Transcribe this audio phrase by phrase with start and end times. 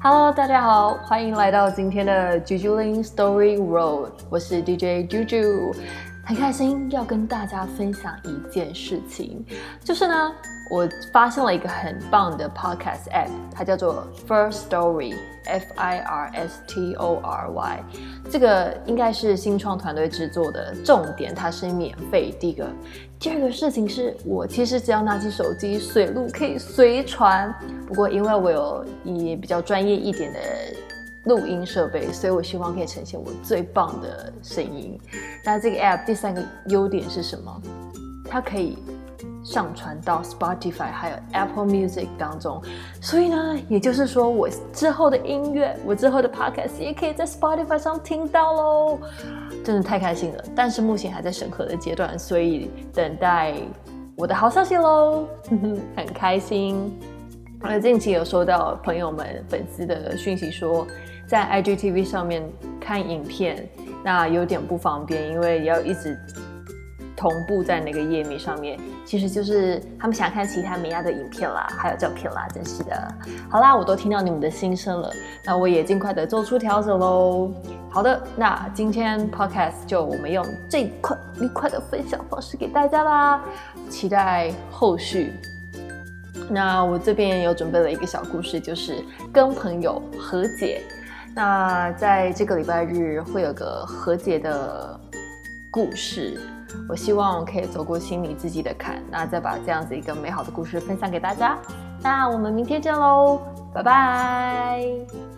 [0.00, 5.74] Hello，大家好，欢迎来到今天的 Jujulin Story World，我是 DJ Juju，
[6.24, 9.44] 很开心要跟大家分享一件事情，
[9.82, 10.32] 就是呢。
[10.70, 17.84] 我发现了一个很棒的 podcast app，它叫做 First Story，F I R S T O R Y。
[18.30, 22.34] 这个应该是新创团队制作的，重点它是免费。
[22.38, 22.66] 第一个，
[23.18, 27.54] 第二个事情是我其实只要拿起手机，水路可以随传。
[27.86, 30.38] 不过因为我有以比较专业一点的
[31.24, 35.00] 录音设备，所以我希望可以呈现我最棒的声音。
[35.42, 37.62] 那这个 app 第三个优点是什么？
[38.28, 38.76] 它可以。
[39.44, 42.60] 上传到 Spotify 还有 Apple Music 当中，
[43.00, 48.98] 所以呢，也就是说，我之后的音乐，我之后的 Podcast 也可以在 Spotify 上听到喽，
[49.64, 50.44] 真的太开心了。
[50.54, 53.54] 但是目前还在审核的阶段，所以等待
[54.16, 55.26] 我的好消息喽，
[55.96, 56.92] 很开心。
[57.60, 60.86] 而近期有收到朋友们粉丝的讯息说，
[61.26, 62.42] 在 IGTV 上面
[62.80, 63.68] 看影片，
[64.04, 66.18] 那有点不方便，因为要一直。
[67.18, 73.14] 同步在那个页面上面，其实就是他们想看其他美亚的影片啦，还有照片啦，真是的。
[73.50, 75.12] 好啦，我都听到你们的心声了，
[75.44, 77.50] 那我也尽快的做出调整喽。
[77.90, 83.42] 好的，那今天 podcast 就我们用这快愉快的分享方式给大家啦，
[83.90, 85.32] 期待后续。
[86.48, 90.82] 那我这边有准备了一个小故事，就是跟朋友和解。
[91.34, 95.00] 那在这个礼拜日会有个和解的
[95.68, 96.40] 故事。
[96.88, 101.58] 我希望我可以走过心里自己的坎，那再把这样子一个美好的故事分享给大家。
[102.02, 103.40] 那我们明天见喽，
[103.74, 105.37] 拜拜。